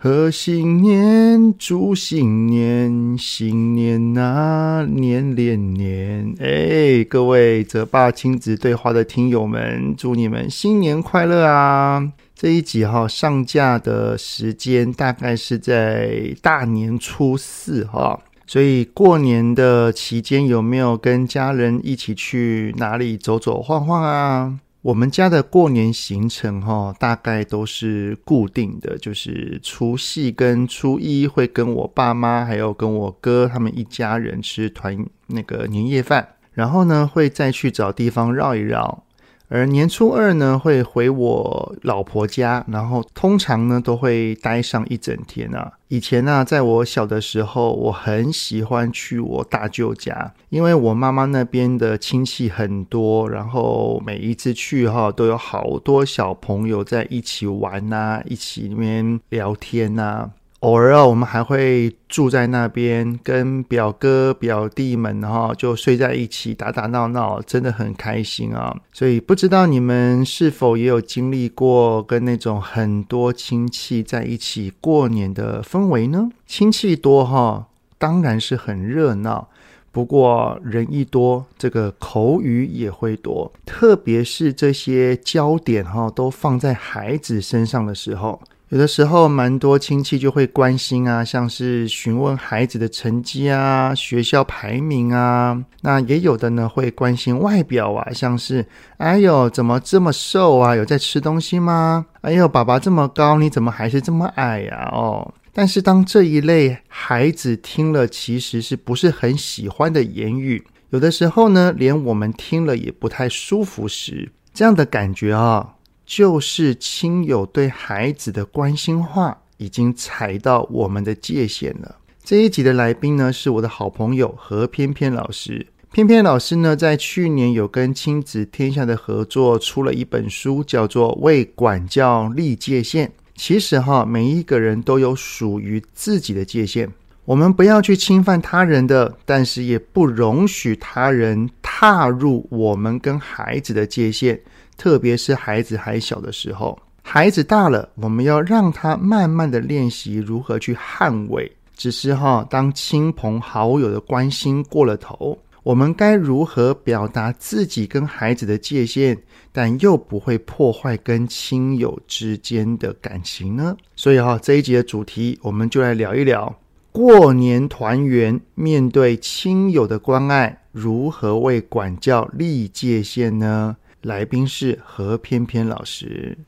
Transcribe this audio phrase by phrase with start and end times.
[0.00, 6.32] 贺新年，祝新年，新年、啊，年连年。
[6.38, 12.12] 哎，各位泽爸亲子对话的听友们，祝你们新年快乐啊！
[12.32, 24.60] 这一集哈上架的时间大概是在大年初四哈，所以过年的期间有没有跟家人一起去哪里走走晃晃啊？
[24.80, 39.04] 我们家的过年行程哈大概都是固定的，就是除夕跟初一会跟我爸妈还有跟我哥他们一家人吃团那个年夜饭，然后呢会再去找地方绕一绕。
[39.48, 45.72] 而年初二呢，会回我老婆家，然后通常呢都会待上一整天啊。
[45.88, 60.30] 以前呢，在我小的时候，我很喜欢去我大舅家，因为我妈妈那边的亲戚很多，然后每一次去哈，都有好多小朋友在一起玩呐，一起里面聊天呐。
[60.60, 68.76] 偶尔啊，我们还会住在那边，跟表哥表弟们哈就睡在一起，打打闹闹，真的很开心啊。
[68.92, 76.28] 所以不知道你们是否也有经历过跟那种很多亲戚在一起过年的氛围呢？
[76.44, 79.48] 亲戚多哈，当然是很热闹。
[79.92, 88.40] 不过人一多，这个口语也会多，特别是这些焦点哈都放在孩子身上的时候。
[88.70, 95.64] 有的时候，蛮多亲戚就会关心啊，像是询问孩子的成绩啊、学校排名啊。
[95.80, 98.66] 那也有的呢，会关心外表啊，像是
[98.98, 100.76] 哎呦，怎么这么瘦啊？
[100.76, 102.04] 有在吃东西吗？
[102.20, 104.90] 哎呦，爸爸这么高，你怎么还是这么矮呀？
[104.92, 115.76] 哦，但是当这一类孩子听了其实是不是很喜欢的言语，有的时候呢，连我们听了也不太舒服时，这样的感觉啊。
[116.08, 121.96] 就是亲友对孩子的关心话已经踩到我们的界限了。
[122.24, 125.66] 这一集的来宾呢，是我的好朋友何翩翩老师。
[125.92, 133.08] 翩翩老师呢，在去年有跟亲子天下的合作出了一本书，叫做《为管教立界限》。
[133.34, 136.88] 其实哈，每一个人都有属于自己的界限，
[137.26, 144.40] 我们不要去侵犯他人的，但是也不容许他人踏入我们跟孩子的界限。
[144.78, 151.50] 特别是孩子还小的时候，孩子大了，我们要让他慢慢的练习如何去捍卫。
[151.76, 159.16] 只是哈，当亲朋好友的关心过了头，我们该如何表达自己跟孩子的界限，
[159.52, 163.76] 但又不会破坏跟亲友之间的感情呢？
[163.96, 166.54] 所以哈，这一集的主题，我们就来聊一聊
[166.90, 173.76] 过年团圆，面对亲友的关爱，如何为管教立界限呢？
[174.02, 176.38] 来宾是何翩翩老师。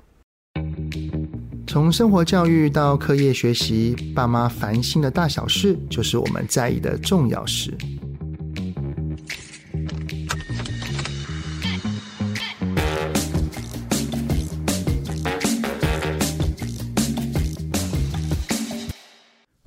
[1.66, 7.72] 从生活教育到课业学习，爸妈烦心的大小事，就是我们在意的重要事。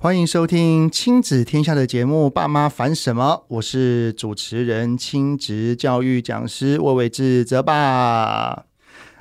[0.04, 8.73] 欢迎收听亲子天下的节目《爸妈烦什么》，我是主持人、亲职教育讲师魏伟志泽爸。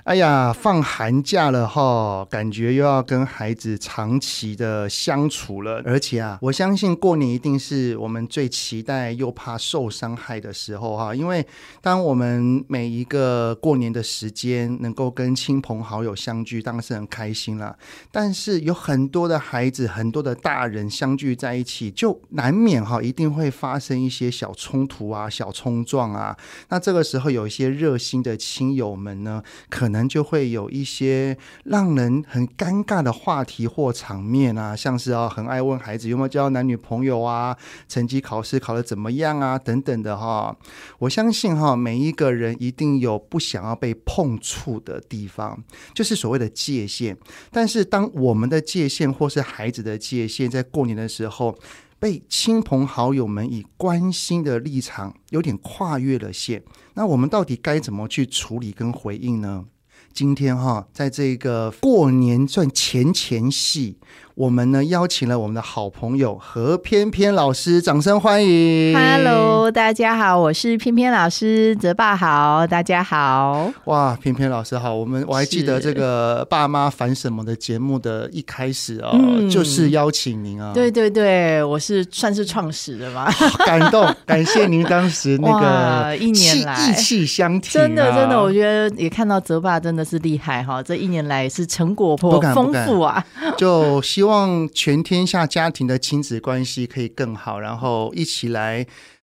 [0.04, 5.82] 哎呀，放寒假了哈，感觉又要跟孩子长期的相处了。
[5.86, 11.16] 而且啊，我相信过年一定是我们最期待又怕受伤害的时候哈。
[11.16, 11.48] 因为
[11.82, 17.74] 当我们每一个过年的时间能够跟亲朋好友相聚，当然是很开心了。
[18.12, 26.36] 但是有很多的孩子，很多的大人相聚在一起，就难免哈，一定会发生一些小冲突啊、小冲撞啊。
[26.68, 37.56] 那这个时候，有一些热心的亲友们呢，可可能就会有一些让人很尴尬的话题或场面啊，像是啊，很爱问孩子有没有交男女朋友啊，
[37.88, 40.58] 成绩考试考得怎么样啊，等等的哈。
[40.98, 45.64] 我相信哈，每一个人一定有不想要被碰触的地方，
[45.94, 47.16] 就是所谓的界限。
[47.52, 51.56] 但是当我们的界限或是孩子的界限，在过年的时候，
[52.00, 56.64] 被亲朋好友们以关心的立场有点跨越了线，
[56.96, 59.66] 那我们到底该怎么去处理跟回应呢？
[60.14, 63.98] 今天哈，在这个过年算前前戏，
[64.36, 73.72] 我们呢邀请了我们的好朋友何翩翩老师，掌声欢迎！Hello，大家好，我是翩翩老师，泽爸好，大家好。
[73.86, 80.72] 哇，翩翩老师好，我们我还记得这个爸妈烦什么的节目的一开始哦，嗯、就是邀请您啊。
[80.74, 83.32] 对对对，我是算是创始的嘛，
[83.68, 93.24] 感动，感谢您当时那个 一年来意气相挺、啊，真的真的，我觉得也看到泽爸真的是厉害哈，这一年来是成果颇丰富啊，
[93.56, 94.23] 就希。
[94.24, 98.88] 希望全天下家庭的亲子关系可以更好，然后一起来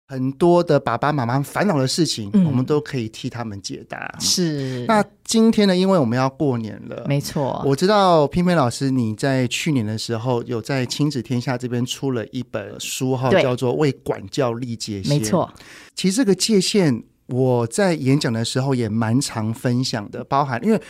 [0.06, 4.14] 很多的爸爸妈妈烦恼的事情，嗯、我们都可以替他们解答。
[4.20, 4.84] 是。
[4.90, 7.64] 那今天呢，因为我们要过年了，没错。
[7.66, 15.16] 我知道翩翩老师你在去年的时候有在亲子天下这边出了一本书哈，叫做《为管教立界限》。
[15.20, 15.50] 没错。
[15.96, 20.82] 其实这个界限，我在演讲的时候也蛮常分享的，包含因为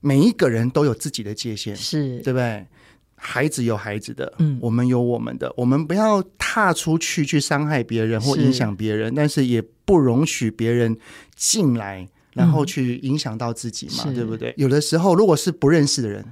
[0.00, 2.66] 每一个人都有自己的界限，是对不对？
[3.22, 10.96] 孩子有孩子的，嗯，我们有我们的，我们不要踏出去去伤害别人或影响别人，但是也不容许别人
[11.36, 14.54] 进来，然后去影响到自己嘛，嗯、对不对？
[14.56, 16.24] 有的时候，如果是不认识的人，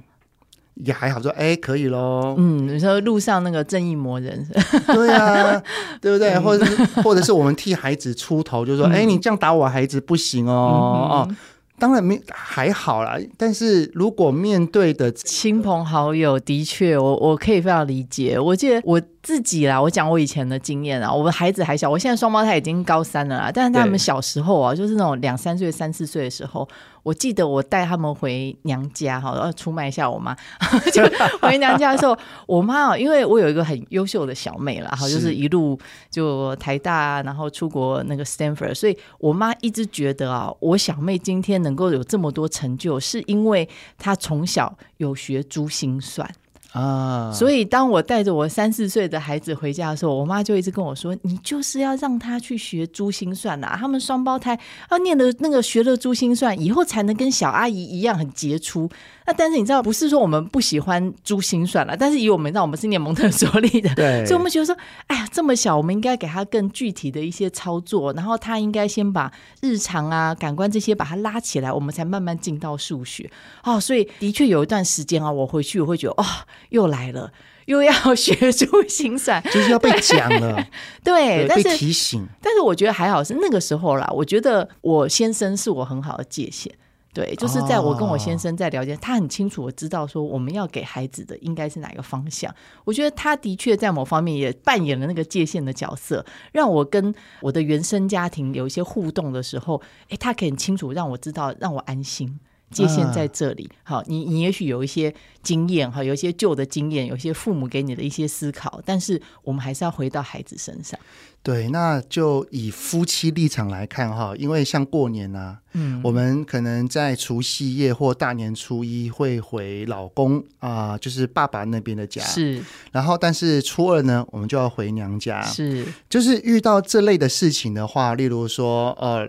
[0.75, 2.33] 也还好说，哎，可以喽。
[2.39, 4.43] 嗯，你说路上那个正义魔人，
[4.87, 5.61] 对啊，
[6.01, 6.39] 对不对？
[6.39, 11.35] 或者是或者是我们替孩子出头，就说，哎、嗯，你这样打我孩子不行哦，嗯、哦。
[11.79, 18.39] 当然没还好啦，但是如果面对的亲朋好友，的确，我我可以非常理解。
[18.39, 19.01] 我记得我。
[19.21, 21.13] 自己啦，我讲我以前的经验啊。
[21.13, 23.51] 我们孩子还小，我现在双胞胎已经高三了啦。
[23.53, 26.67] 但是他们小时候啊，就是那种两三岁、三四岁的时候，
[27.09, 30.37] 我记得我带他们回娘家哈，要 出卖一下我妈。
[30.93, 31.01] 就
[31.41, 32.15] 回娘家的时候，
[32.45, 35.75] 我妈哦，因为我有一个很优秀的小妹啦，哈，就是一路
[36.11, 43.67] 就台大，然后出国那个 Stanford，所以我妈一直觉得啊，我小妹今天能够有这么多成就，是因为
[43.97, 46.29] 她从小有学珠心算。
[46.71, 54.59] 啊，所以当我带着我三四岁的孩子回家的时候，我妈就一直跟我说：“你就是要让他去学珠心算呐，他们双胞胎
[54.91, 58.87] 要念的那个学了珠心算以后，才能跟小阿姨一样很杰出。”
[59.29, 69.31] 那但是你知道，不是说我们不喜欢珠心算了，但是以我们知道，我们是念蒙特梭利的，对，所以我们觉得说，哎呀，这么小，我们应该给他更具体的一些操作，然后他应该先把
[69.61, 73.29] 日常啊、感官这些把它拉起来，我们才慢慢进到数学。
[73.63, 76.25] 哦，所以的确有一段时间啊，我回去我会觉得，哦。
[76.69, 77.31] 又来了，
[77.65, 80.55] 又要 学珠心算，就是要被讲了，
[81.03, 82.25] 对，对，但是被提醒。
[82.41, 84.07] 但是我觉得还好是那个时候啦。
[84.13, 86.73] 我觉得我先生是我很好的界限，
[87.11, 92.53] 对，就是在我跟我先生在聊天，哦、他很清楚我知道说我们要给孩子的应该是哪个方向。
[92.85, 102.39] 我觉得他的确在某方面也扮演了那个界限的角色，让我跟我的原生家庭有一些互动的时候，诶，他可以很清楚让我知道，让我安心。
[102.71, 110.99] 界限在这里，好，你你也许有一些经验哈，有一些旧的经验，有一些父母给你的一些思考，但是我们还是要回到孩子身上。
[111.41, 122.61] 对，那就以夫妻立场来看哈，因为像过年啊，嗯，我们可能在除夕夜或大年初一会回老公啊，就是爸爸那边的家，是。
[122.91, 125.87] 然后，但是初二呢，我们就要回娘家，是。
[126.09, 129.27] 就是遇到这类的事情的话，例如说，呃。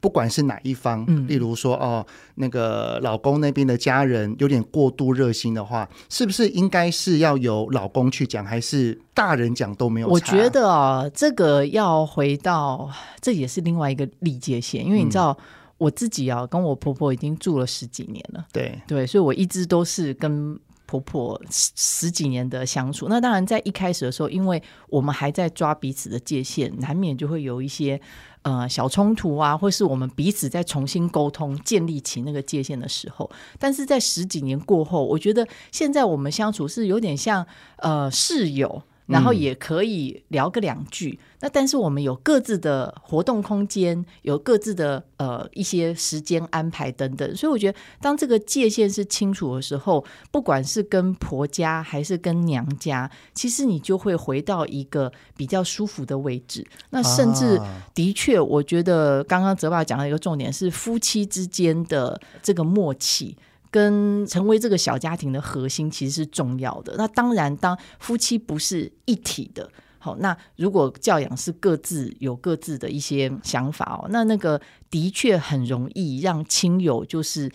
[0.00, 2.04] 不管是哪一方，嗯、例如说哦，
[2.36, 10.08] 那个老公那边的家人有点过度热心的话，是不是应该是要由老公去讲，还是大人讲都没有？
[10.08, 15.44] 我觉得啊，这个要回到，这也是另外一个立界线，因为你知道、嗯、
[15.78, 18.80] 我自己啊，跟我婆婆已经住了十几年了，对。
[18.86, 20.58] 对，所以我一直都是跟
[20.90, 23.06] 婆婆十十几年的相处。
[23.08, 28.00] 那当然，在一开始的时候，因为我们还在抓彼此的界限，难免就会有一些。
[28.42, 38.82] 呃，小冲突啊，或是我们彼此在重新沟通、建立起那个界限的时候，但是在十几年过后，我觉得现在我们相处是有点像呃室友。
[39.10, 56.66] 然后也可以聊个两句，嗯、那但是我们有各自的活动空间，有各自的呃一些时间安排等等，所以我觉得当这个界限是清楚的时候，不管是跟婆家还是跟娘家，其实你就会回到一个比较舒服的位置。
[56.90, 57.60] 那甚至
[57.94, 63.36] 的确，我觉得刚刚泽爸讲的一个重点是夫妻之间的这个默契。
[63.70, 66.94] 跟成为这个小家庭的核心其实是重要的。
[66.96, 74.60] 那当然，当夫妻不是一体的，好，那如果教养是各自有各自的一些想法哦，那那个
[74.90, 77.50] 的确很容易让亲友就是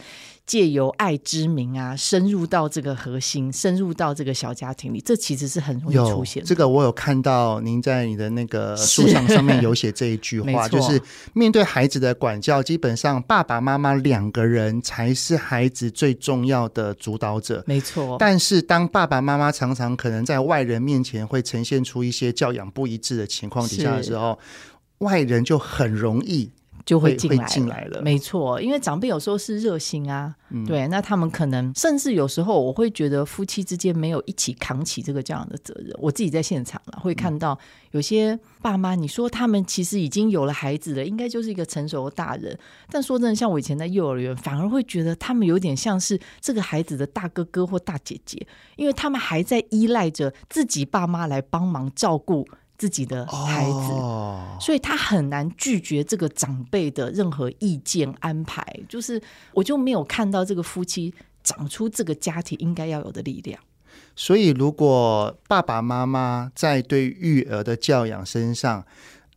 [0.46, 6.48] 借由爱之名啊，深入到这个核心，深入到这个小家庭里，这其实是很容易出现的。
[6.48, 11.02] 这个我有看到您在你的那个书上上面有写这一句话， 就是
[11.34, 17.64] 面对孩子的管教，基本上爸爸妈妈两个人才是孩子最重要的主导者。
[17.66, 18.16] 没错。
[18.20, 24.38] 但是当爸爸妈妈常常可能在外人面前会呈现出一些教养不一致的情况底下的时候，
[25.00, 26.52] 外人就很容易。
[26.86, 28.02] 就会进来，进来了。
[28.02, 35.92] 没错，因为长辈有时候是热心啊，嗯、对，那他们可能甚至有时候我会觉得夫妻之间没有一起扛起这个这样的责任。
[35.98, 37.58] 我自己在现场了，会看到
[37.92, 42.56] 有些爸妈，你说他们其实已经有了孩子了，应该就是一个成熟的大人，
[42.92, 52.48] 但说真的，像我以前在幼儿园，反而会觉得他们有点像是这个孩子的大哥哥或大姐姐，因为他们还在依赖着自己爸妈来帮忙照顾。
[52.78, 58.66] 自己的孩子，哦，所以他很难拒绝这个长辈的任何意见安排。
[58.90, 59.22] 就是，
[59.54, 61.14] 我就没有看到这个夫妻
[61.44, 63.60] 长出这个家庭应该要有的力量。
[64.18, 68.86] 所以，如果爸爸妈妈在对育儿的教养身上，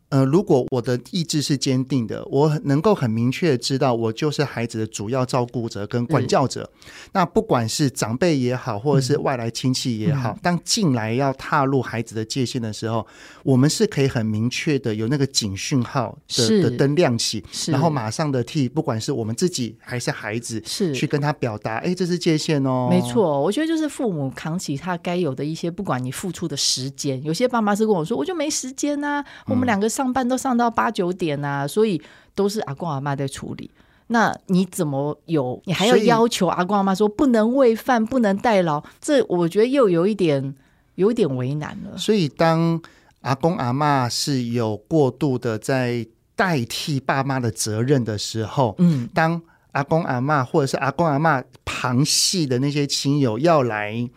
[0.09, 6.67] 呃，如果我的意志是坚定的，我能够很明确的知道，我就是孩子的主要照顾者跟管教者。
[6.73, 13.05] 嗯、那不管是长辈也好，或者是外来亲戚也好，嗯、当进来要踏入孩子的界限的时候，
[13.43, 22.87] 我们是可以很明确的有那个警讯号的的灯亮起，然后马上的替不管是我们自己还是孩子，是去跟他表达，哎，这是界限哦。
[22.89, 29.87] 没错，我觉得就是父母扛起他该有的一些，不管你付出的时间，有些爸妈是跟我说，我就没时间呐、啊，我们两个。
[29.99, 32.01] 上班都上到八九点啊，所以
[32.33, 33.69] 都是阿公阿妈在处理。
[34.07, 35.61] 那你怎么有？
[35.65, 38.81] 你还要要求阿公阿妈说不能喂饭、不能代劳？
[39.01, 40.55] 这我觉得又有一点
[40.95, 41.97] 有一点为难了。
[41.97, 42.81] 所以当
[43.23, 49.41] 阿公阿妈是有过度的在代替爸妈的责任的时候，嗯，当。
[49.71, 54.09] 阿公阿嬷，或者是阿公阿嬷旁系的那些亲友要来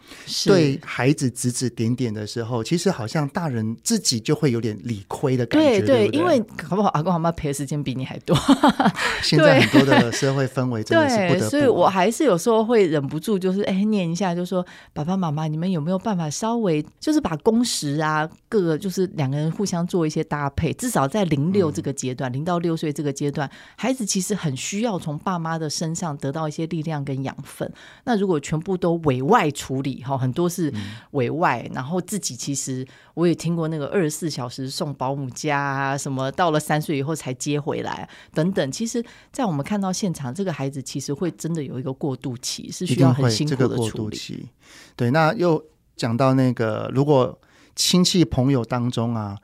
[0.46, 5.68] 对孩子指指点点的时候，其实好像大人自己就会有点理亏的感觉。
[5.68, 8.36] 对对，对对，因为搞不好阿公阿妈陪的时间比你还多。
[9.22, 11.50] 现在很多的社会氛围真的是不得不。
[11.50, 27.68] 所以我还是有时候会忍不住，就是哎念一下，就说爸爸妈妈，你们有没有办法稍微就是把工时啊，各个就是两个人互相做一些搭配，至少在零六这个阶段，零、嗯、到六岁这个阶段，孩子其实很需要从爸妈的身上得到一些力量跟养分。
[28.04, 30.72] 那如果全部都委外处理，哈，很多是
[31.10, 38.70] 委外，然后自己其实我也听过那个二十四小时送保姆家啊，什么到了三岁以后才接回来等等。
[38.70, 43.76] 其实，在我们看到现场，这个孩子其实会真的有一个过渡期，是需要很辛苦的处理。
[43.76, 44.48] 这个过渡期。
[44.94, 45.62] 对，那又
[45.96, 47.36] 讲到那个，如果
[47.74, 49.36] 亲戚朋友当中啊。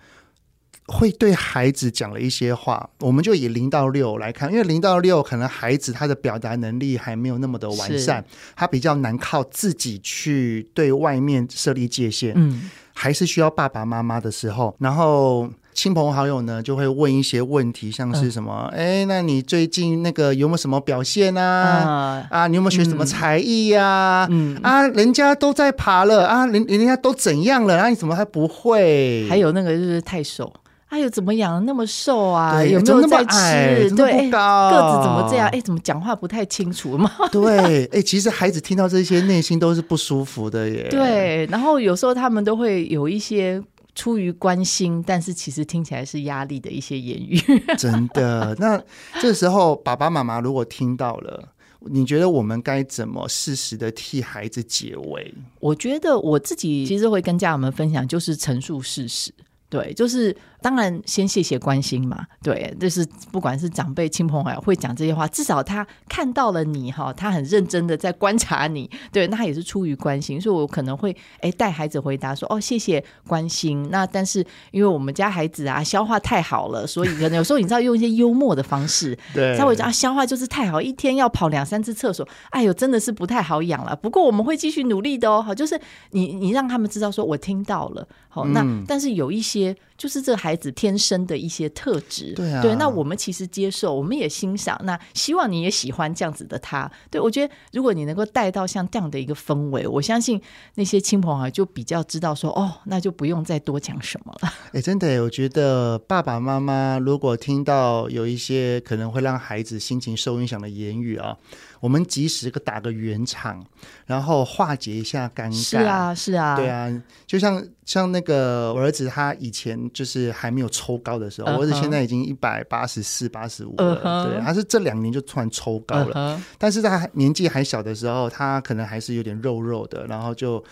[0.89, 8.25] 会对孩子讲了一些话，我们就以零到六来看，因为零到六可能孩子他的表达能力还没有那么的完善，
[8.57, 22.27] 他比较难靠自己去对外面设立界限，嗯，还是需要爸爸妈妈的时候，然后亲朋好友呢就会问一些问题，像是什么，哎、嗯，那你最近那个有没有什么表现啊？
[22.33, 24.29] 嗯、啊，你有没有学什么才艺呀、啊？
[24.31, 29.27] 嗯，啊，人家都在爬了啊，人人家都怎样了，啊，你怎么还不会？
[29.29, 30.51] 还有那个就是太瘦。
[30.89, 32.65] 哎呦，怎么养的那么瘦啊？
[32.65, 33.95] 有没有在吃？
[33.95, 35.47] 对，个子怎么这样？
[35.49, 37.11] 哎，怎么讲话不太清楚嘛？
[37.31, 40.89] 对，哎，其实孩子听到这些，内心都是不舒服的耶。
[40.91, 43.63] 对，然后有时候他们都会有一些
[43.95, 47.39] 出于关心，但是其实听起来是压力的一些言语。
[47.77, 48.83] 真的，那
[49.21, 51.49] 这时候爸爸妈妈如果听到了，
[51.81, 55.35] 你觉得我们该怎么适时的替孩子解围？
[55.61, 59.31] 我觉得我自己其实会跟家长们分享，就是陈述事实。
[59.69, 60.35] 对，就是。
[60.61, 62.27] 当然，先谢谢关心嘛。
[62.43, 68.91] 对，就是不管是长辈、亲朋好友会讲这些话，至少他看到了你哈，他很认真的在观察你。
[69.13, 83.95] 对，那他也是出于关心，所以我可能会哎带孩子回答说：“哦，谢谢关心。”那但是因为我们家孩子啊消化太好了，所以可能有时候你知道用一些幽默的方式， 对，稍微讲啊消化就是太好，一天要跑两三次厕所，哎呦真的是不太好养了。
[83.95, 85.41] 不过我们会继续努力的哦。
[85.41, 88.07] 好，就是你你让他们知道说我听到了。
[88.29, 96.89] 好，那、嗯、但是有一些就是这个孩子天生的一些特质，对啊，对，那我们其实接受，我们也欣赏，那希望你也喜欢这样子的他。
[97.11, 100.41] 对，我觉得如果你能够带到像这样的一个氛围，我相信
[100.77, 104.53] 那些亲朋友就比较知道说，哦，那就不用再多讲什么了。
[104.73, 111.37] 哎，真的，我觉得爸爸妈妈如果听到有一些可能会让孩子心情受影响的言语啊。
[111.81, 113.65] 我们及时个打个圆场，
[114.07, 115.55] 然后化解一下尴尬。
[115.55, 121.57] 是啊，是啊，对啊，就像像那个我儿子，他以前就是还没有抽高的时候，uh huh.
[121.57, 123.97] 我儿子现在已经一百八十四、八十五了。
[123.97, 124.31] Uh huh.
[124.31, 126.43] 对，他是这两年就突然抽高了，uh huh.
[126.59, 130.63] 但是他年纪还小的时候，他可能还是有点肉肉的，然后就。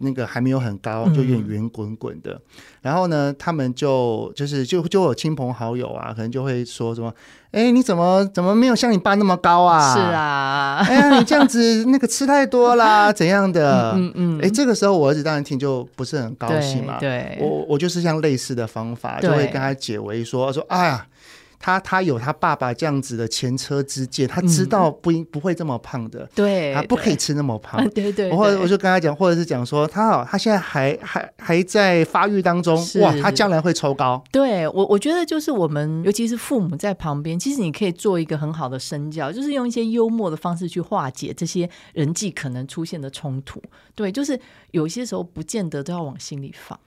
[0.00, 2.32] 那个还没有很高，就有点圆滚滚的。
[2.32, 2.40] 嗯、
[2.82, 7.12] 然后呢，他们就就是就就有亲朋好友啊，可能就会说什么
[7.52, 13.92] ：“哎，你怎么怎么没有像你爸那么高啊？”是啊，哎呀，你这样子那个吃太多啦， 怎样的？
[13.96, 14.38] 嗯嗯。
[14.38, 16.98] 哎、嗯，这个时候我儿子当然听就不是很高兴嘛。
[16.98, 21.06] 对，对我我就是像类似的方法，就会跟他解围说说：“哎呀。”
[21.62, 28.32] 他他有他爸爸这样子的前车之鉴，他知道不应不会这么胖的，对，他不可以吃那么胖，对对，对。
[28.34, 34.24] 或者我就跟他讲，或者是讲说，他好，他现在还还还在发育当中，哇，他将来会抽高。
[34.32, 43.62] 对我，我觉得就是我们，尤其是父母在旁边，其实你可以做一个很好的身教，就是用一些幽默的方式去化解这些人际可能出现的冲突。
[43.94, 44.40] 对，就是
[44.70, 46.80] 有些时候不见得都要往心里放。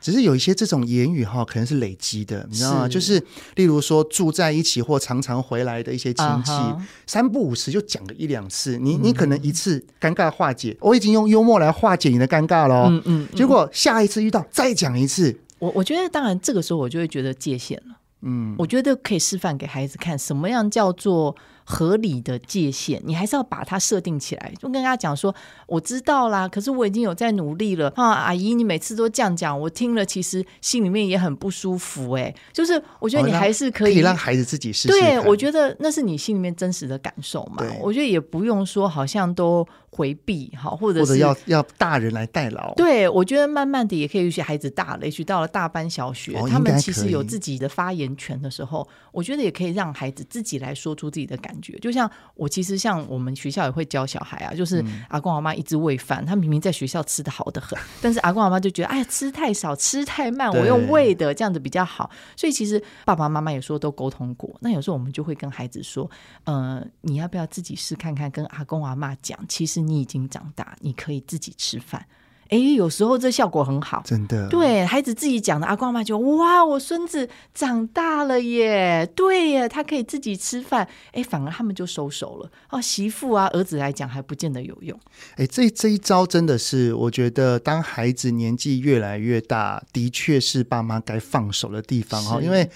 [0.00, 2.84] 只是有一些这种言语哈，可能是累积的，你知道吗？
[2.84, 3.22] 是就是
[3.56, 6.80] 例如说住在一起或常常回来的一些亲戚，uh huh.
[7.06, 21.36] 三不五时就讲个一两次，你你可能一次尴尬化解，我已经用幽默来化解你的尴尬了，嗯嗯，结果下一次遇到再讲一次，我我觉得当然这个时候我就会觉得界限了，嗯，我觉得可以示范给孩子看什么样叫做。
[21.70, 24.52] 合理的界限，你还是要把它设定起来。
[24.58, 25.32] 就跟他讲说，
[25.68, 32.12] 我知道啦，可是我已经有在努力了啊，阿姨，你每次都这样讲，我听了其实心里面也很不舒服。
[32.12, 34.88] 哎， 就是我觉得你还是可以，可以让孩子自己试试。
[34.88, 37.64] 对，我觉得那是你心里面真实的感受嘛。
[37.80, 42.74] 我觉得也不用说好像都回避哈，或者是或者要要大人来代劳。
[42.74, 51.78] 对，我觉得慢慢的也可以，有些孩子大了，也许到了大班小学，哦、他们其实有自己的发言权的时候，我觉得也可以让孩子自己来说出自己的感觉。
[51.78, 62.10] 就像我其实像我们学校也会教小孩啊，就是阿公阿妈一直喂饭，他明明在学校吃得好的很，但是阿公阿妈就觉得哎呀吃太少吃太慢，我用喂的这样子比较好。
[62.36, 66.10] 所以其实爸爸妈妈有时候都沟通过，那有时候我们就会跟孩子说，
[66.44, 72.06] 呃，你要不要自己试看看，跟阿公阿妈讲，其实你已经长大，你可以自己吃饭。
[72.50, 74.48] 哎，有时候这效果很好，真的。
[74.48, 80.86] 对孩子自己讲的，阿公阿妈就哇，我孙子长大了耶，对耶，他可以自己吃饭。
[81.12, 82.50] 哎，反而他们就收手了。
[82.70, 84.98] 哦，媳妇啊，儿子来讲还不见得有用。
[85.36, 92.68] 哎，这这一招真的是，我觉得当孩子年纪越来越大，的确是爸妈该放手的地方哈，因为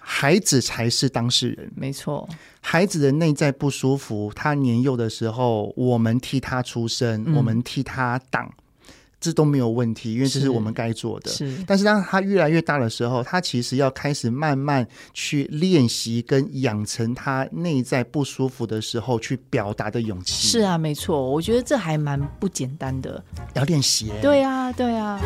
[0.00, 1.70] 孩子才是当事人。
[1.76, 2.28] 没错，
[2.60, 8.52] 孩子的内在不舒服，他年幼的时候，我们替他出声，嗯、我们替他挡。
[9.20, 11.30] 这都没有问题，因为这是我们该做的。
[11.30, 20.48] 是，是，但是当他越来越大的时候，他其实要开始慢慢去练习跟养成他内在不舒服的时候去表达的勇气。
[20.48, 24.10] 是啊，没错，我觉得这还蛮不简单的，要练习。
[24.22, 25.20] 对啊，对啊。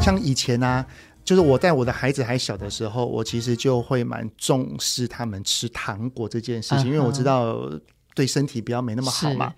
[0.00, 0.84] 像以前啊，
[1.24, 6.86] 就是我带我的孩子还小的时候，我其实就会蛮重视他们吃糖果这件事情，uh huh.
[6.86, 7.70] 因为我知道
[8.14, 9.52] 对身体比较没那么好嘛。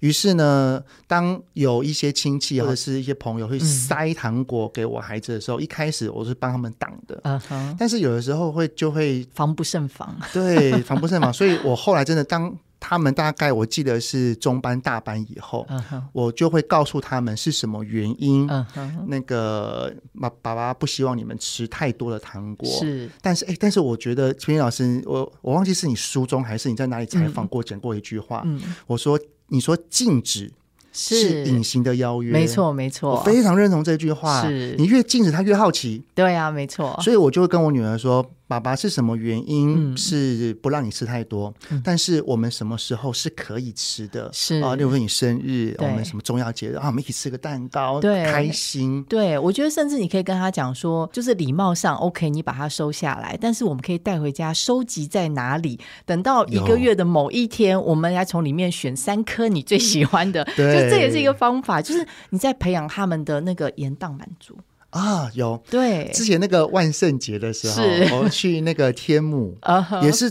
[0.00, 7.20] 于是呢，当有一些亲戚或者是一些朋友会塞糖果给我孩子的时候，嗯、一开始我是帮他们挡的。
[7.22, 7.74] Uh.
[7.78, 10.14] 但是有的时候会就会防不胜防。
[10.32, 11.32] 对，防不胜防。
[11.32, 12.54] 所以我后来真的当。
[12.82, 16.02] 他们大概我记得是中班大班以后，uh huh.
[16.14, 18.48] 我就会告诉他们是什么原因。
[18.48, 19.04] Uh huh.
[19.06, 22.66] 那个爸爸爸不希望你们吃太多的糖果。
[22.66, 28.40] 是，但是哎，但是我觉得青云老师，我我忘记是你书中还是你在哪里采访过讲、嗯、过一句话。
[28.46, 30.50] 嗯、我说，你说禁止。
[30.92, 34.42] 是隐形的邀约，没错没错，我非常认同这句话。
[34.42, 36.98] 是你越禁止他越好奇，对啊，没错。
[37.00, 41.54] 所以我就会跟我女儿说：“爸爸是什么原因是不让你吃太多？
[41.70, 44.28] 嗯、但是我们什么时候是可以吃的？
[44.32, 49.04] 是啊，例如说你生日，我们什么重要节日啊，我们一起吃个蛋糕，对，开心。
[49.04, 55.78] 对，我觉得甚至你可以跟他讲说，就是礼貌上 OK，你把它收下来，但是我们可以带回家收集在哪里？
[56.04, 60.44] 等到一个月的某一天，我们来从里面选三颗你最喜欢的。
[60.56, 60.90] 对。
[60.90, 64.56] 这也是一个方法，就是你在培养他们的那个延宕满足
[64.90, 65.30] 啊。
[65.34, 65.62] 有。
[65.70, 68.08] 对，之前那个万圣节的时候，是。
[68.14, 69.56] 我去那个天母，
[70.02, 70.30] 也是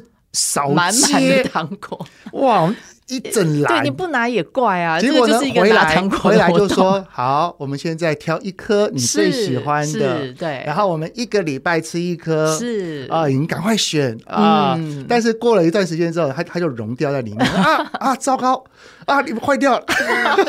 [0.76, 2.74] 满满的糖果，哇！
[3.10, 5.00] 一整篮，对，你不拿也怪啊。
[5.00, 13.08] 结果呢，就是一个回来拿回来就说好，我们现在挑一颗你最喜欢的，对，然后我们一个礼拜吃一颗，是。
[13.10, 14.16] 啊，你赶快选。
[14.28, 14.76] 啊。
[14.78, 17.44] 嗯、但是过了一段时间之后，它它就溶掉在里面。
[17.50, 18.64] 啊啊，糟糕
[19.06, 19.86] 啊，你们坏掉了。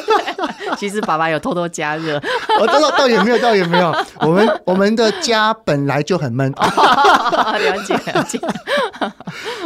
[0.76, 2.20] 其实爸爸有偷偷加热，
[2.60, 3.94] 我知道倒也没有，倒也没有。
[4.20, 6.50] 我们我们的家本来就很闷。
[6.52, 8.38] 了解了解。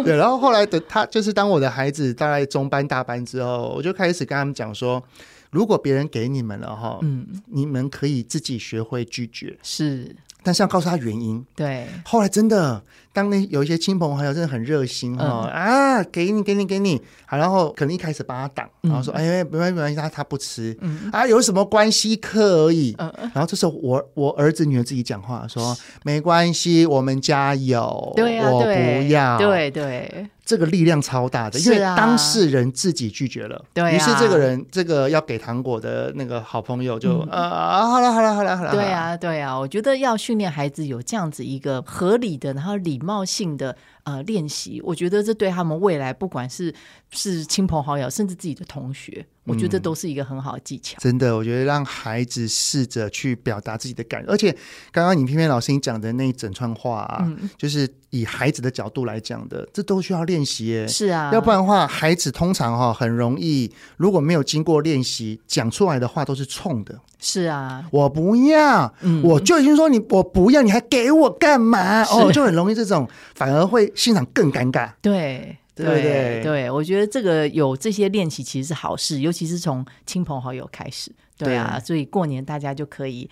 [0.05, 5.03] 对，然后后来的他就是当我的孩子大概中班大班之后，我就开始跟他们讲说，
[5.51, 11.45] 如果别人给你们了哈，嗯，你们可以自己学会拒绝，是，但是要告诉他原因。
[11.57, 12.83] 对，后来真的。
[13.15, 17.01] 当那有一些亲朋好友真的很热心哈、嗯、啊，给你给你给你。
[17.25, 22.17] 好，然后可能一开始帮他挡，然后说、嗯、哎没关系没关系，他他不吃、嗯、啊，有什么关系？
[22.17, 43.01] 可以、嗯，然后这时候我我儿子女儿自己讲话说没关系，我们家有，对啊、我不要，对对，对，这个力量超大的，因为当事人自己拒绝了，对、啊，于是这个人这个要给糖果的那个好朋友就、嗯、啊好了好了好了好了，对啊对啊，我觉得要训练孩子有这样子一个合理的，然后礼。
[43.05, 46.75] 礼貌性的呃练习，我觉得这对他们未来，不管是
[47.11, 50.97] 是亲朋好友，甚至自己的同学，我觉得这都是一个很好的技巧。
[50.99, 54.51] 嗯、真的，我觉得让孩子试着去表达自己的感受，而且
[54.91, 60.89] 刚刚你偏偏老师你讲的那一整串话啊，嗯、就是以孩子的角度来讲的，这都需要练习耶。
[60.89, 66.99] 是啊，要不然的话，孩子通常哈很容易，如果没有经过练习，讲出来的话都是冲的。
[67.21, 72.03] 是啊，我不要，嗯、我就已经说你我不要，你还给我干嘛？
[72.05, 74.91] 哦，就很容易这种，反而会现场更尴尬。
[75.03, 75.59] 对。
[75.75, 81.11] 对对对，对，我觉得这个有这些练习其实是好事，尤其是从亲朋好友开始。
[81.37, 83.29] 对啊，对，所以过年大家就可以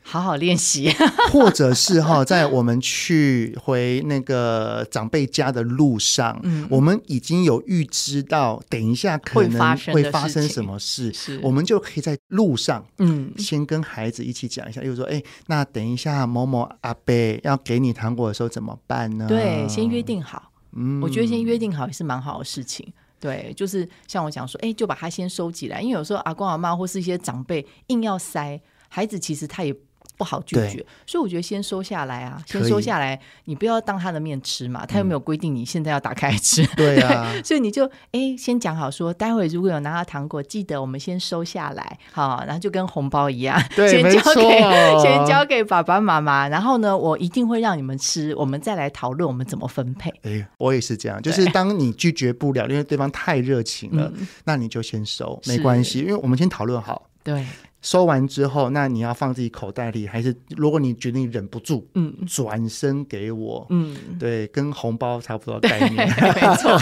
[0.00, 0.90] 好好练习，
[1.30, 19.26] 或者是哈， 在我们去回那个长辈家的路上，嗯，我们已经有预知到等一下可能会发生什么事，是，我们就可以在路上，嗯，先跟孩子一起讲一下，又说，哎，那等一下某某阿伯要给你糖果的时候怎么办呢？
[19.28, 20.51] 对，先约定好。
[20.72, 22.86] 嗯，我觉得先约定好也是蛮好的事情。
[23.20, 29.74] 对，就是像我讲说，哎，就把它先收起来，因为有时候阿公阿妈或是一些长辈硬要塞孩子，其实他也。
[30.22, 34.86] 不好拒绝，所以我觉得先收下来啊，先收下来，你不要当他的面吃嘛。
[34.86, 50.08] 他又没有规定你现在要打开吃，嗯、 对啊， 所以你就哎先讲好说，待会如果有拿到糖果，记得我们先收下来，好，然后就跟红包一样， 对，先交给先交给爸爸妈妈，然后呢，我一定会让你们吃，我们再来讨论我们怎么分配。
[50.22, 57.44] 哎，我也是这样，就是当你拒绝不了，因为对方太热情了，嗯、那你就先收，没关系，因为我们先讨论好，对。
[57.82, 66.78] 收完之后，那你要放自己口袋里，还是如果你决定忍不住，嗯，转身给我，嗯，对，跟红包差不多概念， 没错。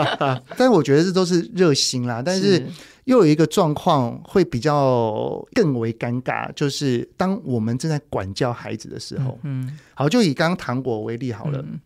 [0.56, 2.62] 但是我觉得这都是热心啦，但是
[3.04, 11.58] 又有一个状况会比较更为尴尬，就是当我们正在管教孩子的时候，嗯，好，就以刚刚糖果为例好了。
[11.66, 11.80] 嗯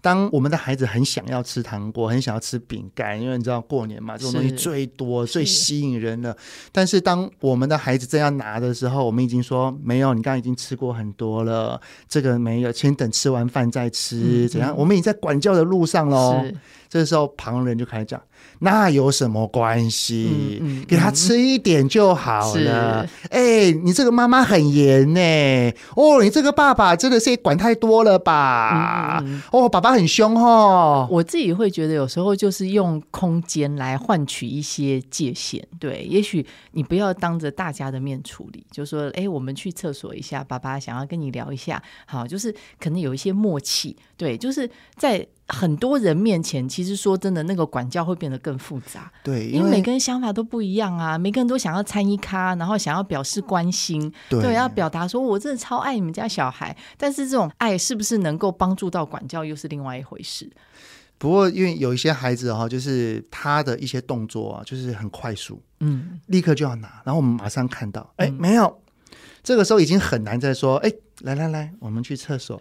[0.00, 6.36] 当我们的孩子很想要吃糖果，很想要吃饼干，因为你知道过年嘛，这种东西最多、最吸引人了。
[6.70, 14.76] 但是当我们的孩子正要拿的时候，我们已经说没有，你刚刚已经吃过很多了，这个没有，先等吃完饭再吃，嗯、怎样？
[14.76, 16.44] 我们已经在管教的路上喽。
[16.88, 18.20] 这时候旁人就开始讲。
[18.60, 20.58] 那有什么关系？
[20.62, 23.06] 嗯嗯、给他吃一点就好了。
[23.30, 25.72] 哎、欸，你这个妈妈很严呢。
[25.94, 29.22] 哦，你这个爸爸真的是管太多了吧？
[29.52, 31.06] 哦，爸爸很凶哦。
[31.10, 35.66] 我自己会觉得有时候就是用空间来换取一些界限。
[35.78, 41.82] 对，也许你不要当着大家的面处理，就说哎、欸，我们去厕所一下，爸爸想要跟你聊一下。
[42.06, 43.96] 好，就是可能有一些默契。
[44.16, 45.26] 对，就是在。
[45.48, 49.10] 很多人面前，其实说真的，那个管教会变得更复杂。
[49.22, 56.76] 对，因为每个人想法都不一样啊，每个人都想要参一咖，然后想要表示关心，对，对要表达说我真的超爱你们家小孩。
[56.96, 60.50] 但是这种爱是不是能够帮助到管教，又是另外一回事。
[61.18, 68.82] 不过，因为有一些孩子哈，就是他的一些动作啊，就是很快速，嗯，立刻就要拿，然后我们马上看到，哎，没有，
[69.42, 72.60] 这个时候已经很难再说，哎，来来来，我们去厕所。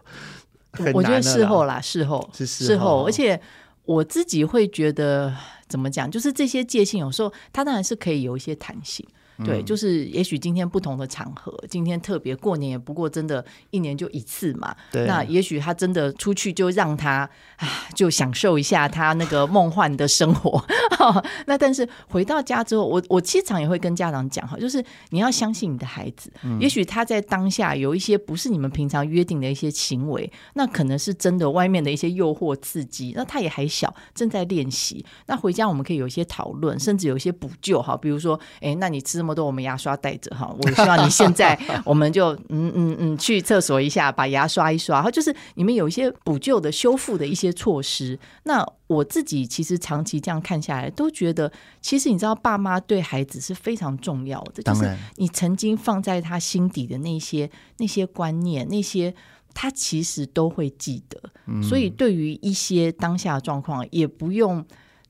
[0.93, 3.39] 我觉得事后啦，事后是事后，事后，而且
[3.85, 5.33] 我自己会觉得
[5.67, 9.05] 怎么讲，就是这些界限有时候它当然是可以有一些弹性。
[9.43, 14.75] 对，就是也许今天不同的场合，今天特别过年，也不过真的一年就一次嘛。
[14.91, 20.63] 对，那也许他真的出去就让他啊，就享受一下他那个梦幻的生活。
[21.45, 35.05] 那但是回到家之后，我我经常也会跟家长讲哈，就是你要相信你的孩子，嗯、也许他在当下有一些不是你们平常约定的一些行为，那可能是真的外面的一些诱惑刺激，那他也还小，正在练习。
[35.27, 48.17] 那回家我们可以有一些讨论，甚至有一些补救哈，比如说，哎，那你吃这么多，我们牙刷带着哈，我希望你现在 我们就嗯嗯嗯去厕所一下，把牙刷一刷，然后，就是你们有一些补救的、修复的一些措施。
[48.43, 59.13] 那我自己其实长期这样看下来，都觉得其实你知道，爸妈对孩子是非常重要的，就是你曾经放在他心底的那些那些观念，那些
[59.53, 61.19] 他其实都会记得。
[61.47, 64.63] 嗯、所以对于一些当下状况，也不用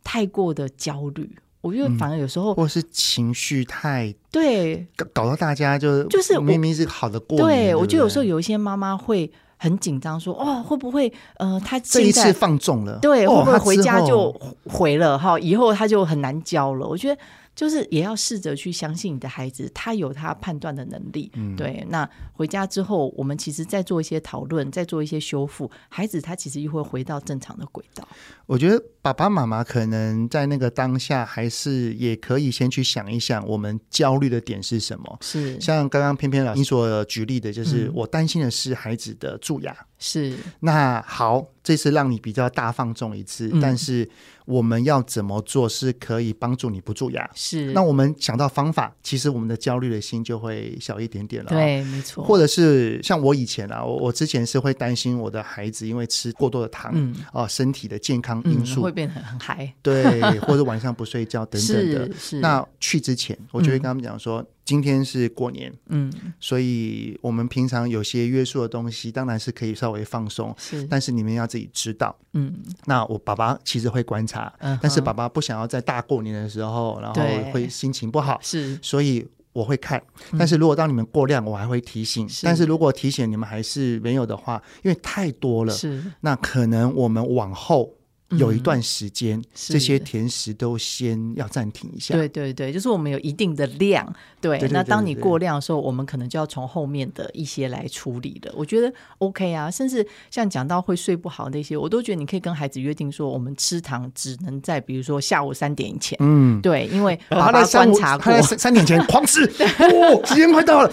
[0.03, 1.37] 太过的焦虑。
[1.65, 7.47] 我觉得反而有时候，或是情绪太对，搞搞到大家就就是明明是好的过年。
[7.47, 9.31] 对，我觉得有时候有一些妈妈会。
[9.57, 14.29] 很紧张，说哦，会不会呃，他这一次放纵了，对，会不会回家就
[14.65, 15.39] 回了哈？
[15.39, 16.85] 以后他就很难教了。
[16.85, 17.19] 我觉得。
[17.55, 21.31] 就是也要试着去相信你的孩子，他有他判断的能力。
[21.35, 21.85] 嗯，对。
[21.89, 28.05] 那回家之后，我们其实再做一些讨论，再做一些修复，孩子他其实又会回到正常的轨道。
[28.45, 35.17] 我觉得爸爸妈妈可能在那个当下，还是也可以先去想一想，我们焦虑的点是什么？
[35.21, 39.71] 是像刚刚偏偏老师你所举例的，就是我担心的是孩子的蛀牙。
[39.71, 40.33] 嗯、是。
[40.59, 44.09] 那好，这次让你比较大放纵一次，嗯、但是。
[44.45, 47.27] 我们要怎么做是可以帮助你不蛀牙？
[47.33, 47.73] 是。
[47.73, 51.49] 那我们想到方法，其实我们的焦虑的心就会小一点点了。
[51.49, 52.23] 对，没错。
[52.23, 59.73] 或者是像我以前啊，我我之前是会担心我的孩子因为吃过多的糖，嗯，啊，身体的健康因素、嗯、会变得很嗨。
[59.81, 62.05] 对，或者晚上不睡觉等等的。
[62.13, 62.39] 是是。
[62.39, 64.43] 那去之前，我就会跟他们讲说。
[64.43, 72.51] 嗯今天是过年，嗯，所以我们平常有些约束的东西，当然是可以稍微放松，是，但是你们要自己知道，嗯，
[72.85, 79.23] 那我爸爸其实会观察，嗯，但是爸爸不想要在大过年的时候，然后会心情不好，是，所以
[79.53, 80.01] 我会看，
[80.37, 87.94] 但是如果当你们过量，我还会提醒，但是如果提醒你们还是没有的话，因为太多了，是，那可能我们往后。
[88.29, 92.15] 有一段时间，嗯、这些甜食都先要暂停一下。
[92.15, 94.05] 对对对，就是我们有一定的量，
[94.41, 94.55] 对。
[94.55, 98.51] 对对对对，那当你过量的时候，我们可能就要从后面的一些来处理了。
[98.55, 106.17] 我觉得 OK 啊，甚至像讲到会睡不好那些，我都觉得你可以跟孩子约定说，我们吃糖只能在比如说下午三点以前。
[106.21, 109.43] 嗯，对，因为爸爸观察过，三三点前 狂吃。
[109.43, 110.91] 哦，时间快到了，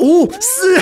[0.00, 0.78] 五四。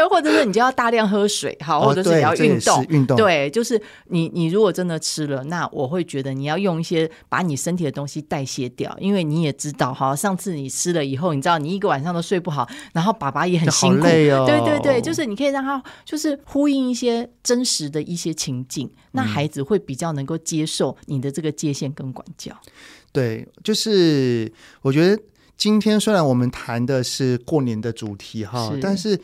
[0.00, 3.16] 对，或者是你就要大量喝水，好，或者是你要运动，运动。
[3.16, 3.80] 对，就是。
[4.12, 22.52] 你你如果真的吃了，那我会觉得你要用一些把你身体的东西代谢掉，因为你也知道哈，上次你吃了以后，你知道你一个晚上都睡不好，然后爸爸也很辛苦，哦、对对对，就是你可以让他就是呼应一些真实的一些情境，那孩子会比较能够接受你的这个界限跟管教。
[23.12, 25.22] 对，就是我觉得
[25.56, 29.20] 今天虽然我们谈的是过年的主题哈，是但是。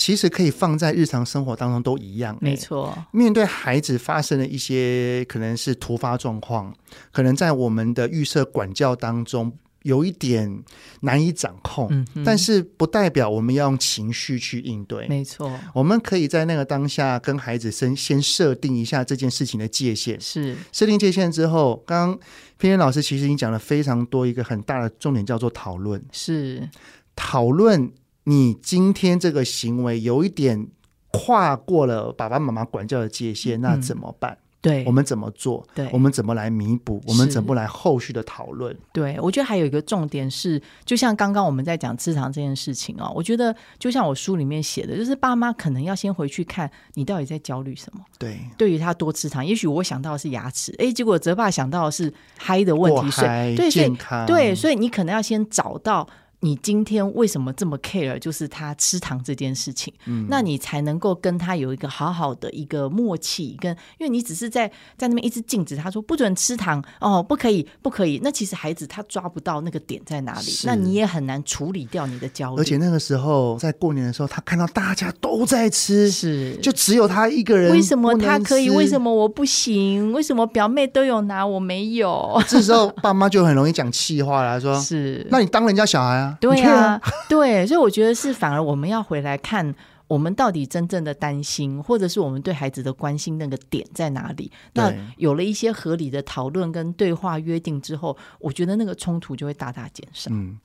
[0.00, 2.96] 其实可以放在日常生活当中都一样，欸，没错。
[3.10, 6.74] 面对孩子发生的一些可能是突发状况，
[7.12, 10.64] 可能在我们的预设管教当中有一点
[11.02, 15.52] 难以掌控，嗯，但是不代表我们要用情绪去应对，没错。
[15.74, 22.18] 我们可以在那个当下跟孩子先先设定一下这件事情的界限，是设定界限之后，刚
[22.56, 26.66] 刚老师其实已经讲了非常多，一个很大的重点叫做讨论，是
[27.14, 27.92] 讨论。
[28.24, 30.68] 你今天这个行为有一点
[31.10, 34.32] 跨过了爸爸妈妈管教的界限，那怎么办？
[34.32, 35.66] 嗯、对，我们怎么做？
[35.74, 37.02] 对，我们怎么来弥补？
[37.08, 38.76] 我们怎么来后续的讨论？
[38.92, 48.04] 对，我觉得还有一个重点是，就像刚刚我们在讲吃糖这件事情哦，我觉得就像我书里面写的，就是爸妈可能要先回去看你到底在焦虑什么。
[48.18, 56.06] 对，对于他多吃糖，也许我想到的是牙齿，哎，结果泽爸想到的是嗨的问题，嗨对，健康，对，所以你可能要先找到。
[56.40, 58.18] 你今天为什么这么 care？
[58.18, 63.56] 就是他吃糖这件事情，嗯，那你才能够跟他有一个好好的一个默契。
[63.60, 68.18] 跟因为你只是在在那边一直禁止他说不准吃糖哦，不可以，不可以。
[68.22, 72.60] 那其实孩子他抓不到那个点在哪里，那你也很难处理掉你的焦虑。
[72.60, 77.70] 而且那个时候在过年的时候，他看到大家都在吃，是就只有他一个人。
[77.70, 78.70] 为什么他可以？
[78.70, 80.10] 为什么我不行？
[80.14, 82.42] 为什么表妹都有拿，我没有？
[82.48, 86.29] 这时候爸妈就很容易讲气话了说 是，那你当人家小孩啊？
[86.40, 89.74] 对啊， 对，所以我觉得是反而我们要回来看
[90.06, 94.50] 我们到底真正的担心，或者是我们对孩子的关心那个点在哪里？
[94.74, 100.28] 那有了一些合理的讨论跟对话约定之后，我觉得那个冲突就会大大减少。
[100.32, 100.58] 嗯，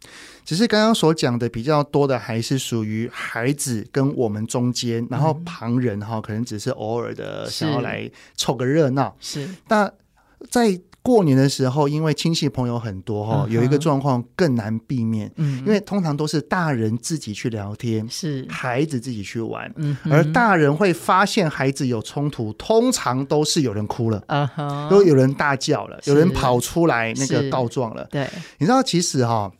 [0.43, 9.15] 只是刚刚所讲的比较多的，还是属于孩子跟我们中间，然后旁人哈，可能只是偶尔的想要来凑个热闹。
[9.19, 9.91] 是，那
[10.49, 10.81] 在。
[11.05, 18.43] 过年的时候，因为亲戚朋友很多哈，有一个状况更难避免，嗯，因为通常都是大人自己去聊天，是。
[18.49, 29.51] 孩子自己去玩，嗯，而大人会发现孩子有冲突，通常都是有人哭了，啊哈，都有人大叫了，有人跑出来那个告状了，对，你知道其实哈。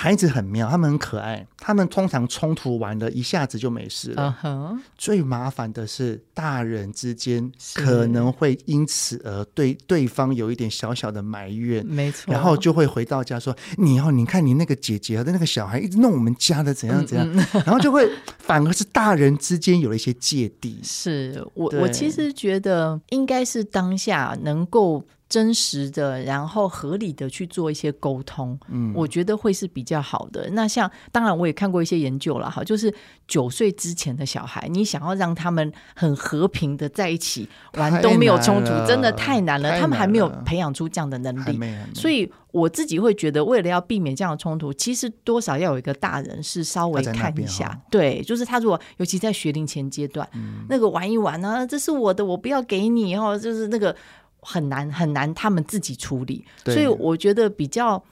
[0.00, 4.34] 孩子很妙，他们很可爱，他们通常冲突完了，一下子就没事了。
[4.42, 4.78] Uh -huh.
[4.96, 12.32] 最麻烦的是大人之间可能会因此而对对方有一点小小的埋怨，没错。
[12.32, 17.30] 然后就会回到家说：“你哦，你看你那个姐姐和那个小孩一直弄我们家的怎样怎样。
[17.30, 20.80] 嗯嗯” 然后就会反而是大人之间有了一些芥蒂。
[20.82, 25.04] 是我我其实觉得应该是当下能够。
[25.30, 30.50] 真实的，然后合理的去做一些沟通，嗯，我觉得会是比较好的。
[30.50, 32.92] 那像当然我也看过一些研究了哈，就是
[33.28, 41.60] 九岁之前的小孩，你想要让他们很和平的在一起玩都没有冲突，真的太难了，他们还没有培养出这样的能力。
[41.94, 53.94] 所以我自己会觉得，为了要避免这样的冲突，其实多少要有一个大人是稍微看一下，对，就是他如果尤其在学龄前阶段，嗯，那个玩一玩呢，啊，这是我的，我不要给你哦，就是那个。
[54.42, 58.02] 很难很难，他们自己处理，所以我觉得比较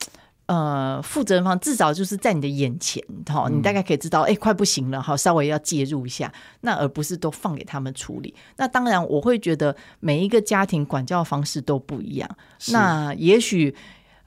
[0.47, 8.35] 呃负责任方，至少就是在你的眼前，哈、嗯，你大概可以知道，哎，快不行了，哈，稍微要介入一下，那而不是都放给他们处理。
[8.57, 12.29] 那当然，我会觉得每一个家庭管教方式都不一样，
[12.73, 13.75] 那也许。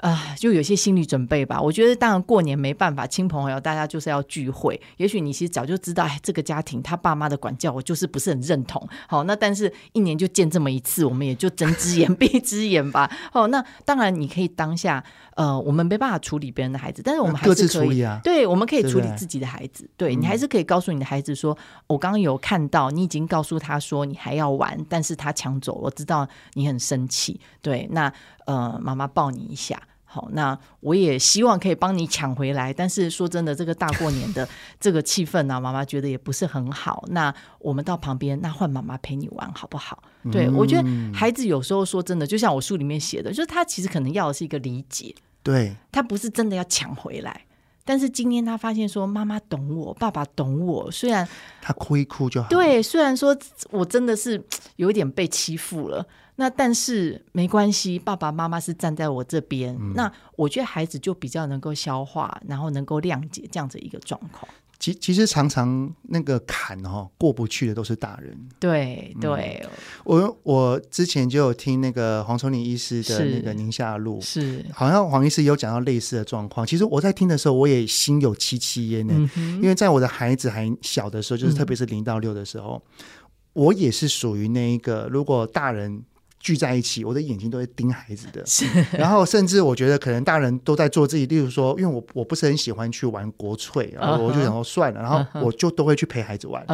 [0.02, 1.62] 啊、呃，就有些心理准备吧。
[1.62, 4.80] 我觉得，当然过年没办法，亲朋好友大家就是要聚会。
[4.98, 8.86] 也许你其实早就知道，哎，这个家庭他爸妈的管教，我就是不是很认同。
[9.08, 13.10] 好，那但是一年就见这么一次，我们也就睁只眼闭只眼吧。
[13.32, 15.04] 好，那当然你可以当下，
[15.36, 19.88] 呃，我们没办法处理别人的孩子，但是我们还是可以，啊、对，我们可以处理自己的孩子。
[19.96, 27.40] 对你还是可以告诉你的孩子说，我刚刚有看到你已经告诉他说你还要玩，但是他抢走，我知道你很生气。
[27.62, 28.12] 对，那
[28.46, 29.80] 呃，妈妈抱你一下。
[30.14, 32.74] 好，那我也希望可以帮你抢回来。
[32.74, 34.46] 但是说真的，这个大过年的
[34.78, 37.06] 这个气氛呢、啊，妈妈觉得也不是很好。
[37.12, 40.04] 那我们到旁边，那换妈妈陪你玩好不好？
[40.24, 47.46] 嗯、对，我觉得孩子有时候说真的，就像我书里面写的，就是他其实可能要的是一个理解，对，他不是真的要抢回来。
[47.86, 51.26] 但是今天他发现说，妈妈懂我，爸爸懂我，虽然
[51.62, 52.50] 他哭一哭就好。
[52.50, 53.36] 对，虽然说
[53.70, 54.44] 我真的是
[54.76, 56.06] 有点被欺负了。
[56.42, 59.94] 那但是没关系，爸爸妈妈是站在我这边，嗯。
[59.94, 64.52] 那我觉得孩子就比较能够消化，然后能够谅解这样子一个状况。
[64.80, 68.36] 其其实常常那个坎哦过不去的都是大人。
[68.60, 69.70] 对对，嗯、
[70.04, 76.66] 我我之前就有听那个黄崇林医师的那个宁夏路，是好像黄医师有讲到类似的状况。
[76.66, 83.06] 其实我在听的时候，我也心有戚戚焉呢，因为在我的孩子还小的时候，就是特别是零到六的时候，嗯、
[83.54, 86.04] 我也是属于那一个，如果大人。
[86.42, 88.44] 聚在一起，我的眼睛都会盯孩子的，
[88.98, 96.66] 然后甚至我觉得可能大人都在做自己，例如说，因为我我不是很喜欢去玩国粹，然后我就想说算了，然后我就都会去陪孩子玩，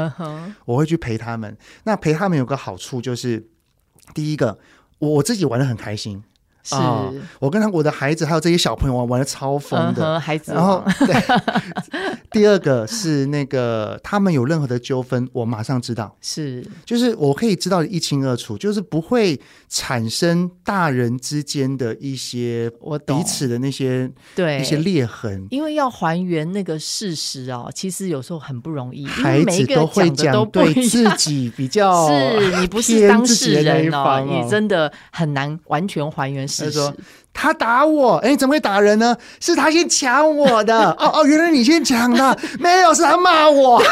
[0.65, 1.56] 我会去陪他们。
[1.84, 3.45] 那陪他们有个好处就是，
[4.13, 4.58] 第一个，
[4.99, 6.23] 我自己玩的很开心。
[6.67, 10.51] 是、哦，我跟他我的孩子还有这些小朋友玩玩的超疯的，嗯、孩子。
[10.51, 11.15] 然后，对
[12.30, 24.60] 第二个是那个他们有任何的纠纷，我马上知道，是，就是我可以知道一清二楚，就是不会产生大人之间的一些我彼此的那些对。
[24.60, 36.45] 一些裂痕，因为要还原那个事实哦，其实有时候很不容易，孩子都会讲对自己比较 是你不是当事人哦，你真的很难完全还原。
[36.58, 36.96] 他说
[37.39, 39.15] ：“他打我，哎，怎么会打人呢？
[39.39, 40.89] 是他先抢我的。
[40.97, 43.80] 哦哦，原来你先抢的， 没有，是他骂我。”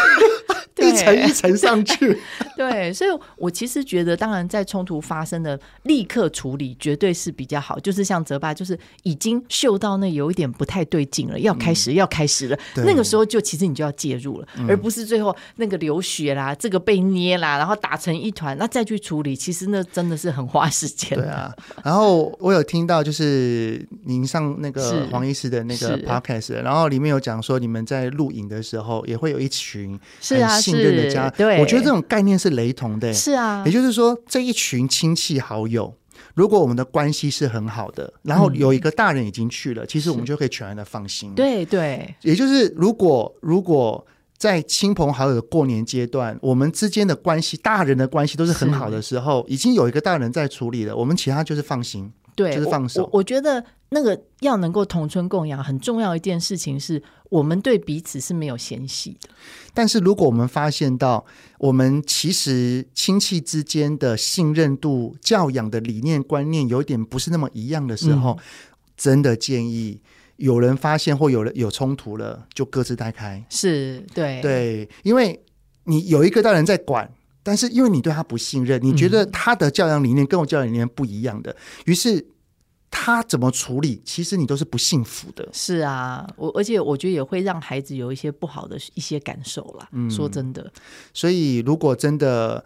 [0.77, 2.19] 一层一层上去，
[2.57, 7.79] 对，所以我其实觉得，当然在冲突发生的立刻处理绝对是比较好。
[7.79, 21.17] 就是像泽爸，就是已经嗅到那有一点不太对劲了，要开始要开始了，那个时候就其实你就要介入了，而不是最后那个流血啦，这个被捏啦，然后打成一团，那再去处理，其实那真的是很花时间。
[21.17, 21.49] 对啊，
[21.85, 23.34] 然后我有听到就是
[24.03, 30.59] 您上那个黄医师的那个 podcast，然后里面有讲说你们在录影的时候也会有一群是啊。
[30.65, 33.13] 信任的家，对，我觉得这种概念是雷同的。
[33.13, 35.93] 是啊，也就是说，这一群亲戚好友，
[36.33, 41.35] 如果我们的关系是很好的，然后有一个大人已经去了，嗯、其实我们就可以全然的放心。
[41.35, 44.03] 对对，也就是如果如果
[44.37, 53.03] 在亲朋好友的过年阶段，我们之间的关系，大人的关系都是很好的时候，已经有一个大人在处理了，我们其他就是放心，对，就是放手。
[53.03, 59.29] 我，我，觉得那个要能够同村共养，很重要一件事情是我们对彼此是没有嫌隙的。
[59.73, 61.25] 但是如果我们发现到，
[61.59, 68.39] 我们其实亲戚之间的信任度、教养的理念、观念有点不是那么一样的时候，嗯、
[68.97, 70.01] 真的建议。
[70.37, 73.41] 有人发现或有人有冲突了，就各自带开。
[73.49, 75.41] 是对对，因为
[75.85, 77.09] 你有一个大人在管，
[77.45, 81.55] 但是因为你对他不信任，你觉得他的教养理念跟我教养理念不一样的，
[81.85, 82.25] 于、嗯、是
[82.89, 85.47] 他怎么处理，其实你都是不幸福的。
[85.53, 89.87] 是啊，我而且我觉得也会让孩子有一些不好的一些感受啦。
[89.91, 90.73] 嗯，说真的，
[91.13, 92.65] 所以如果真的。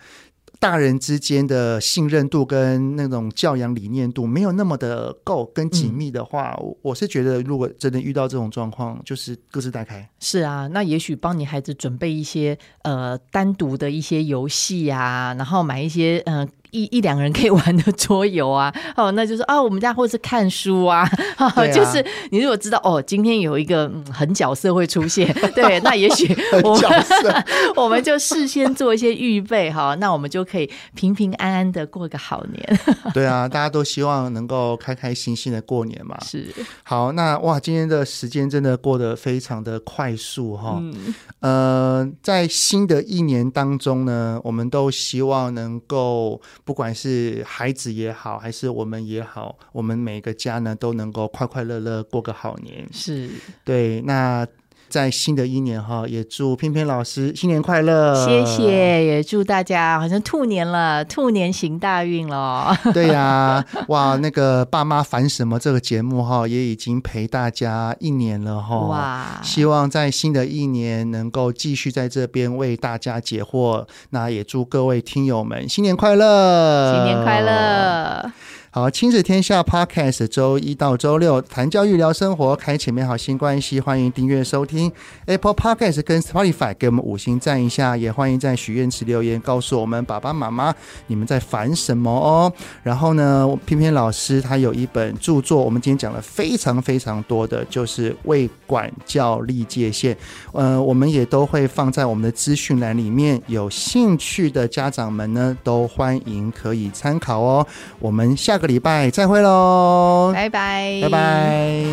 [0.59, 10.07] 大人之间的信任度跟那种教养理念度没有那么的够跟紧密的话，嗯，我是觉得如果真的遇到这种状况，就是各自打开。
[10.19, 16.39] 是啊，那也许帮你孩子准备一些呃单独的一些游戏啊，然后买一些嗯。
[16.39, 27.45] 呃一一两个人可以玩的桌游啊， 哦，那就是啊，我们家或者是看书啊， 啊就是你如果知道哦，今天有一个狠角色会出现， 对，那也许我们
[27.75, 32.79] 我们就事先做一些预备哈，那我们就可以平平安安的过个好年。
[33.13, 36.17] 对啊，大家都希望能够开开心心的过年嘛。
[36.23, 36.53] 是，
[36.83, 40.77] 好，那哇，今天的时间真的过得非常的快速哈。
[40.79, 41.15] 嗯。
[41.39, 46.39] 呃，在新的一年当中呢，我们都希望能够。
[46.69, 52.87] 不管是孩子也好，还是我们也好，我们每个家呢都能够快快乐乐过个好年。
[52.93, 53.27] 是
[53.65, 53.99] 对。
[54.01, 54.45] 那
[54.89, 58.25] 在新的一年哈，也祝翩翩老师新年快乐。
[58.25, 62.75] 谢谢，也祝大家好像兔年了，兔年行大运了。
[62.93, 65.59] 对呀、啊，哇，那个爸妈烦什么？
[65.59, 68.79] 这个节目哈也已经陪大家一年了哈。
[68.79, 73.85] 哇，希望在新的一年能够继续在这边为大家解惑。
[74.09, 78.31] 那也祝各位听友们新年快乐，新年快乐。
[78.71, 83.79] 好，亲子天下 Podcast 周一到周六谈教育、聊生活，开启美好新关系。
[83.79, 84.91] 欢迎订阅收听
[85.25, 87.97] Apple Podcast 跟 Spotify，给我们五星赞一下。
[87.97, 90.71] 也欢迎在许愿池留言，告诉我们爸爸妈妈
[91.07, 92.53] 你们在烦什么哦。
[92.83, 100.15] 然后呢，偏偏老师他有一本著作，我们今天讲了非常非常多的，就是为管教立界限。
[100.51, 107.65] 呃，我们也都会放在我们的资讯栏里面，有兴趣的家长们呢，都欢迎可以参考哦。
[107.97, 110.31] 我们下个礼拜再会喽！
[110.33, 111.83] 拜拜，拜拜。